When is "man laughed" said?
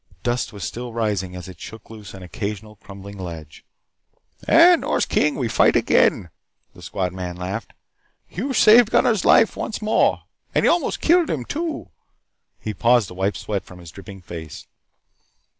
7.13-7.73